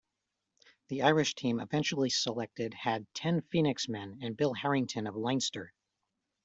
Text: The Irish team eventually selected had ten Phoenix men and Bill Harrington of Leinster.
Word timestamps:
The 0.87 1.03
Irish 1.03 1.35
team 1.35 1.59
eventually 1.59 2.09
selected 2.09 2.73
had 2.73 3.05
ten 3.13 3.41
Phoenix 3.51 3.87
men 3.87 4.17
and 4.23 4.35
Bill 4.35 4.53
Harrington 4.55 5.05
of 5.05 5.15
Leinster. 5.15 5.73